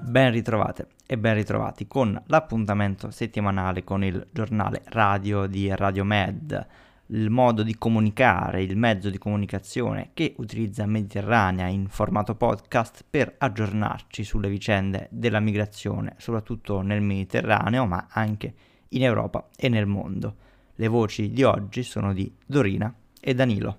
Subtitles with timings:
[0.00, 6.66] Ben ritrovate e ben ritrovati con l'appuntamento settimanale con il giornale radio di Radio Med,
[7.12, 13.34] il modo di comunicare, il mezzo di comunicazione che utilizza Mediterranea in formato podcast per
[13.36, 18.54] aggiornarci sulle vicende della migrazione, soprattutto nel Mediterraneo, ma anche
[18.88, 20.36] in Europa e nel mondo.
[20.74, 23.76] Le voci di oggi sono di Dorina e Danilo.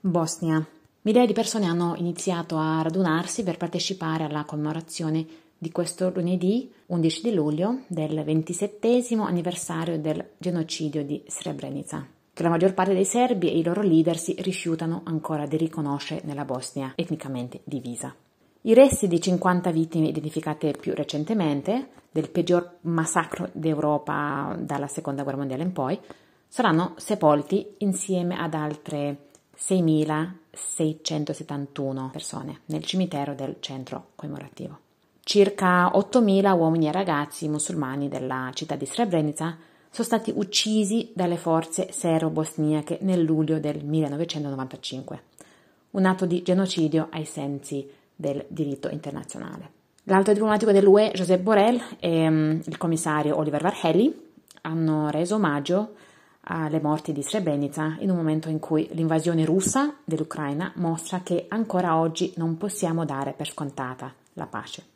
[0.00, 0.64] Bosnia.
[1.02, 5.24] Migliaia di persone hanno iniziato a radunarsi per partecipare alla commemorazione
[5.56, 12.50] di questo lunedì 11 di luglio del 27 anniversario del genocidio di Srebrenica, che la
[12.50, 16.92] maggior parte dei serbi e i loro leader si rifiutano ancora di riconoscere nella Bosnia
[16.94, 18.14] etnicamente divisa.
[18.64, 25.38] I resti di 50 vittime identificate più recentemente, del peggior massacro d'Europa dalla seconda guerra
[25.38, 25.98] mondiale in poi,
[26.46, 34.90] saranno sepolti insieme ad altre 6.671 persone nel cimitero del centro commemorativo.
[35.24, 39.56] Circa 8.000 uomini e ragazzi musulmani della città di Srebrenica
[39.88, 45.22] sono stati uccisi dalle forze serbo-bosniache nel luglio del 1995,
[45.90, 49.70] un atto di genocidio ai sensi del diritto internazionale.
[50.04, 54.30] L'alto diplomatico dell'UE, Josep Borrell, e um, il commissario Oliver Varhelyi
[54.62, 55.94] hanno reso omaggio
[56.46, 61.96] alle morti di Srebrenica in un momento in cui l'invasione russa dell'Ucraina mostra che ancora
[61.96, 64.91] oggi non possiamo dare per scontata la pace.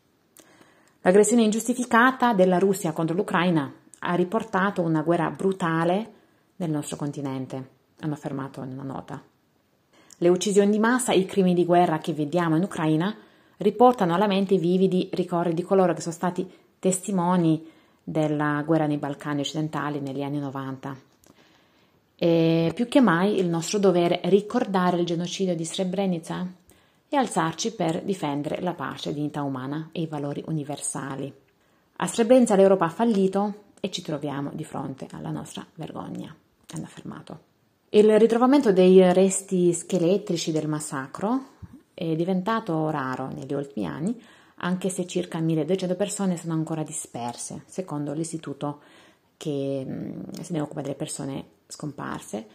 [1.06, 6.10] L'aggressione ingiustificata della Russia contro l'Ucraina ha riportato una guerra brutale
[6.56, 7.68] nel nostro continente,
[8.00, 9.22] hanno affermato in una nota.
[10.18, 13.16] Le uccisioni di massa e i crimini di guerra che vediamo in Ucraina
[13.58, 16.44] riportano alla mente i vividi ricordi di coloro che sono stati
[16.80, 17.64] testimoni
[18.02, 20.96] della guerra nei Balcani occidentali negli anni 90
[22.16, 26.64] e più che mai il nostro dovere è ricordare il genocidio di Srebrenica
[27.08, 31.32] e alzarci per difendere la pace, la dignità umana e i valori universali.
[31.96, 36.34] A Srebrenica l'Europa ha fallito e ci troviamo di fronte alla nostra vergogna,
[36.74, 37.40] hanno affermato.
[37.90, 41.54] Il ritrovamento dei resti scheletrici del massacro
[41.94, 44.20] è diventato raro negli ultimi anni,
[44.56, 48.80] anche se circa 1200 persone sono ancora disperse, secondo l'istituto
[49.36, 52.46] che mm, se ne occupa delle persone scomparse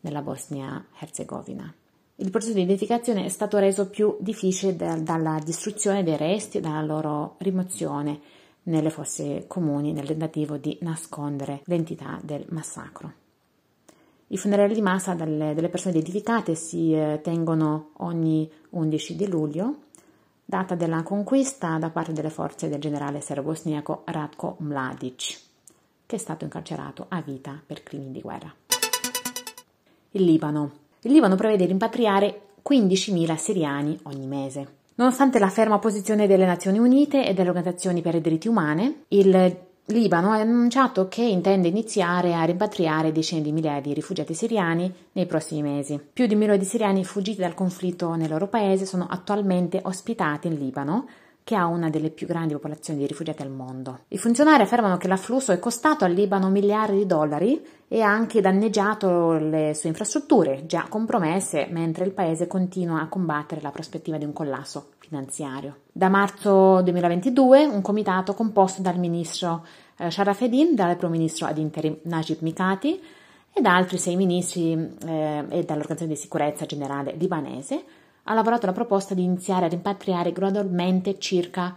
[0.00, 1.74] nella Bosnia-Herzegovina.
[2.16, 6.60] Il processo di identificazione è stato reso più difficile da, dalla distruzione dei resti e
[6.60, 8.20] dalla loro rimozione
[8.64, 13.12] nelle fosse comuni nel tentativo di nascondere l'entità del massacro.
[14.28, 19.76] I funerali di massa delle, delle persone identificate si eh, tengono ogni 11 di luglio,
[20.44, 25.44] data della conquista da parte delle forze del generale serbo-bosniaco Ratko Mladic
[26.06, 28.54] che è stato incarcerato a vita per crimini di guerra.
[30.12, 30.84] Il Libano.
[31.02, 34.66] Il Libano prevede rimpatriare 15.000 siriani ogni mese.
[34.96, 39.56] Nonostante la ferma posizione delle Nazioni Unite e delle organizzazioni per i diritti umani, il
[39.88, 45.26] Libano ha annunciato che intende iniziare a rimpatriare decine di migliaia di rifugiati siriani nei
[45.26, 46.00] prossimi mesi.
[46.12, 50.48] Più di un milione di siriani fuggiti dal conflitto nel loro paese sono attualmente ospitati
[50.48, 51.06] in Libano,
[51.46, 54.00] che ha una delle più grandi popolazioni di rifugiati al mondo.
[54.08, 58.40] I funzionari affermano che l'afflusso è costato al Libano miliardi di dollari e ha anche
[58.40, 64.24] danneggiato le sue infrastrutture, già compromesse, mentre il paese continua a combattere la prospettiva di
[64.24, 65.82] un collasso finanziario.
[65.92, 69.64] Da marzo 2022 un comitato composto dal ministro
[69.98, 73.00] eh, Sharafedin, dal primo ministro ad interim Najib Mikati
[73.52, 77.84] e da altri sei ministri eh, e dall'Organizzazione di sicurezza generale libanese
[78.28, 81.74] ha lavorato alla proposta di iniziare a rimpatriare gradualmente circa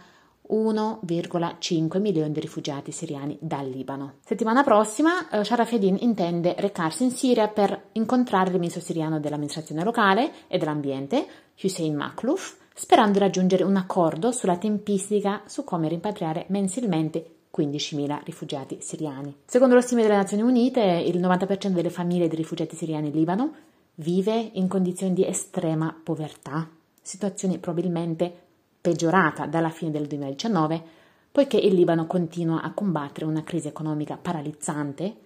[0.50, 4.14] 1,5 milioni di rifugiati siriani dal Libano.
[4.24, 10.48] Settimana prossima eh, Sharafedin intende recarsi in Siria per incontrare il ministro siriano dell'amministrazione locale
[10.48, 11.26] e dell'ambiente,
[11.62, 18.78] Hussein Maklouf, sperando di raggiungere un accordo sulla tempistica su come rimpatriare mensilmente 15.000 rifugiati
[18.80, 19.36] siriani.
[19.44, 23.54] Secondo lo stime delle Nazioni Unite, il 90% delle famiglie di rifugiati siriani in Libano
[24.00, 26.68] vive in condizioni di estrema povertà,
[27.02, 28.32] situazione probabilmente
[28.80, 30.82] peggiorata dalla fine del 2019,
[31.30, 35.16] poiché il Libano continua a combattere una crisi economica paralizzante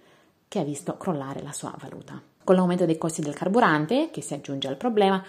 [0.47, 2.21] che ha visto crollare la sua valuta.
[2.43, 5.23] Con l'aumento dei costi del carburante, che si aggiunge al problema,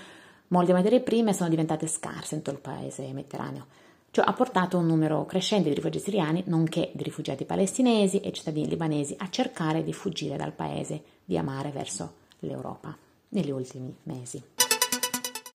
[0.49, 3.67] molte materie prime sono diventate scarse in tutto il paese mediterraneo.
[4.11, 8.69] Ciò ha portato un numero crescente di rifugiati siriani, nonché di rifugiati palestinesi e cittadini
[8.69, 12.97] libanesi, a cercare di fuggire dal paese di Amare verso l'Europa
[13.37, 14.43] negli ultimi mesi.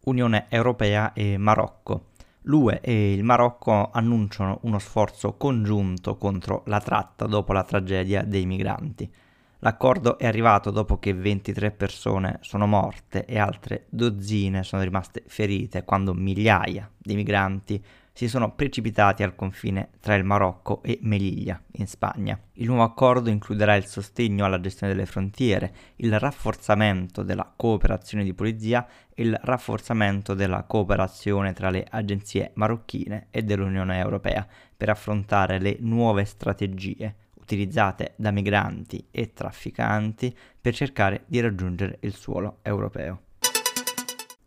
[0.06, 2.10] Unione Europea e Marocco.
[2.44, 8.46] L'UE e il Marocco annunciano uno sforzo congiunto contro la tratta dopo la tragedia dei
[8.46, 9.12] migranti.
[9.60, 15.84] L'accordo è arrivato dopo che 23 persone sono morte e altre dozzine sono rimaste ferite
[15.84, 17.84] quando migliaia di migranti
[18.14, 22.40] si sono precipitati al confine tra il Marocco e Melilla, in Spagna.
[22.54, 28.34] Il nuovo accordo includerà il sostegno alla gestione delle frontiere, il rafforzamento della cooperazione di
[28.34, 35.60] polizia e il rafforzamento della cooperazione tra le agenzie marocchine e dell'Unione Europea per affrontare
[35.60, 37.16] le nuove strategie
[37.52, 43.24] utilizzate da migranti e trafficanti per cercare di raggiungere il suolo europeo.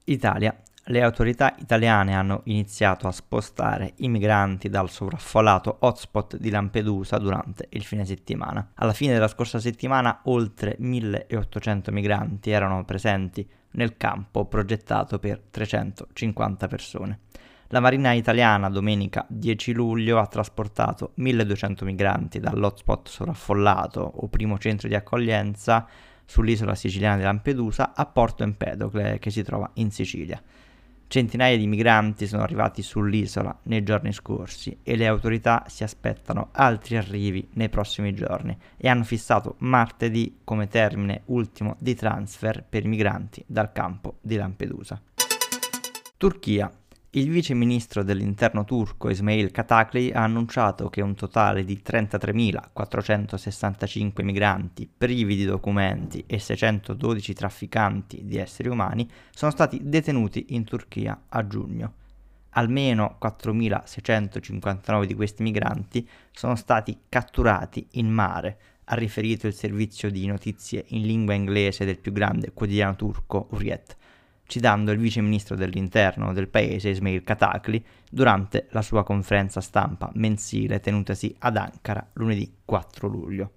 [0.05, 0.57] Italia
[0.89, 7.69] le autorità italiane hanno iniziato a spostare i migranti dal sovraffollato hotspot di Lampedusa durante
[7.71, 8.73] il fine settimana.
[8.75, 16.69] Alla fine della scorsa settimana oltre 1800 migranti erano presenti nel campo progettato per 350
[16.69, 17.21] persone.
[17.69, 24.87] La Marina italiana domenica 10 luglio ha trasportato 1200 migranti dall'hotspot sovraffollato o primo centro
[24.87, 25.89] di accoglienza
[26.27, 30.41] sull'isola siciliana di Lampedusa a Porto Empedocle che si trova in Sicilia.
[31.07, 36.97] Centinaia di migranti sono arrivati sull'isola nei giorni scorsi e le autorità si aspettano altri
[36.97, 42.89] arrivi nei prossimi giorni e hanno fissato martedì come termine ultimo di transfer per i
[42.89, 45.01] migranti dal campo di Lampedusa.
[46.17, 46.71] Turchia
[47.17, 54.91] il vice ministro dell'interno turco Ismail Katakli ha annunciato che un totale di 33.465 migranti
[54.97, 61.47] privi di documenti e 612 trafficanti di esseri umani sono stati detenuti in Turchia a
[61.47, 61.93] giugno.
[62.51, 70.27] Almeno 4.659 di questi migranti sono stati catturati in mare, ha riferito il servizio di
[70.27, 73.99] notizie in lingua inglese del più grande quotidiano turco Uriet
[74.47, 80.81] citando il vice ministro dell'interno del paese Ismail Katakli durante la sua conferenza stampa mensile
[80.81, 83.53] tenutasi ad Ankara lunedì 4 luglio.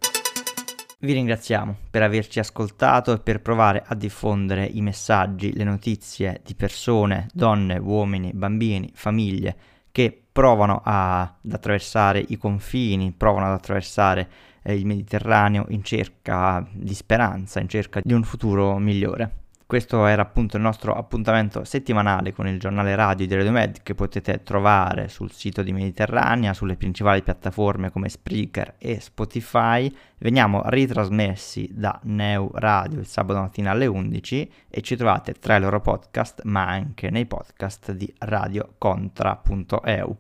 [0.99, 6.55] Vi ringraziamo per averci ascoltato e per provare a diffondere i messaggi, le notizie di
[6.55, 9.55] persone, donne, uomini, bambini, famiglie
[9.91, 14.29] che provano a, ad attraversare i confini, provano ad attraversare
[14.63, 19.45] eh, il Mediterraneo in cerca di speranza, in cerca di un futuro migliore.
[19.67, 23.95] Questo era appunto il nostro appuntamento settimanale con il giornale radio di Radio Med che
[23.95, 29.93] potete trovare sul sito di Mediterranea, sulle principali piattaforme come Spreaker e Spotify.
[30.19, 35.59] Veniamo ritrasmessi da Neu Radio il sabato mattina alle 11 e ci trovate tra i
[35.59, 40.17] loro podcast ma anche nei podcast di radiocontra.eu.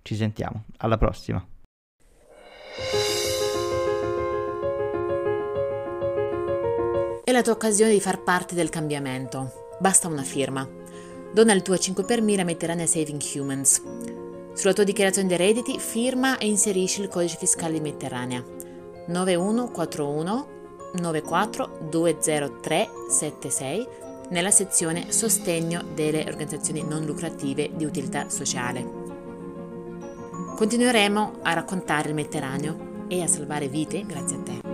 [0.00, 1.44] Ci sentiamo, alla prossima.
[7.26, 9.74] È la tua occasione di far parte del cambiamento.
[9.80, 10.64] Basta una firma.
[11.32, 13.82] Dona il tuo 5 per 1000 Mediterranea Saving Humans.
[14.52, 18.44] Sulla tua dichiarazione dei redditi firma e inserisci il codice fiscale di Mediterranea
[19.08, 20.48] 9141
[20.94, 23.88] 94 20376
[24.28, 28.88] nella sezione Sostegno delle organizzazioni non lucrative di utilità sociale.
[30.54, 34.65] Continueremo a raccontare il Mediterraneo e a salvare vite grazie a te.